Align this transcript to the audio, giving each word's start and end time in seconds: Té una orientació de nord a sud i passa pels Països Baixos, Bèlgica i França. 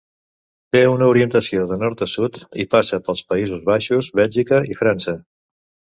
Té 0.75 0.79
una 0.91 1.09
orientació 1.11 1.67
de 1.71 1.77
nord 1.83 2.01
a 2.05 2.09
sud 2.15 2.39
i 2.63 2.67
passa 2.71 3.01
pels 3.09 3.23
Països 3.35 3.61
Baixos, 3.71 4.11
Bèlgica 4.21 4.63
i 4.75 4.79
França. 4.81 5.15